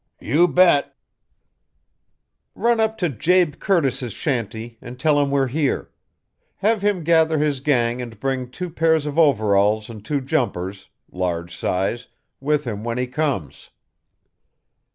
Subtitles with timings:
[0.19, 0.95] "You bet."
[2.55, 5.91] "Run up to Jabe Curtis's shanty, and tell him we're here.
[6.55, 11.55] Have him gather his gang and bring two pairs of overalls and two jumpers large
[11.55, 12.07] size
[12.39, 13.69] with him when he comes."